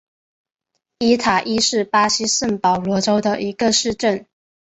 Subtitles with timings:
[0.97, 4.25] 伊塔伊是巴西圣保罗州的一个市镇。